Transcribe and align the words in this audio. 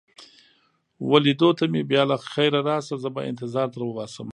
وه 1.09 1.17
لیدو 1.25 1.49
ته 1.57 1.63
مې 1.71 1.81
بیا 1.91 2.03
له 2.11 2.17
خیره 2.31 2.59
راشه، 2.69 2.95
زه 3.03 3.09
به 3.15 3.21
انتظار 3.29 3.67
در 3.73 3.81
وباسم. 3.85 4.27